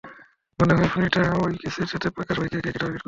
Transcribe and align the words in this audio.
মনে 0.59 0.73
হয় 0.73 0.89
খুনীটা 0.91 1.21
ঐ 1.37 1.57
কেসের 1.61 1.87
সাথে 1.91 2.07
থাকা 2.09 2.31
সবাইকে 2.35 2.55
একে 2.55 2.69
একে 2.69 2.79
টার্গেট 2.79 2.93
করেছে। 2.93 2.99